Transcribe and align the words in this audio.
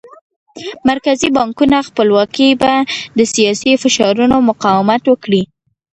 مرکزي 0.89 1.27
بانکونو 1.37 1.79
خپلواکي 1.89 2.47
به 2.61 2.71
د 3.17 3.19
سیاسي 3.33 3.71
فشارونو 3.83 4.35
مقاومت 4.49 5.03
وکړي. 5.07 5.41